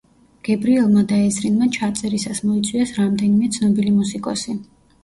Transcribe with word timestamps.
გებრიელმა 0.47 1.03
და 1.11 1.19
ეზრინმა 1.25 1.67
ჩაწერისას 1.77 2.43
მოიწვიეს 2.49 2.97
რამდენიმე 2.99 3.55
ცნობილი 3.59 3.97
მუსიკოსი. 4.01 4.61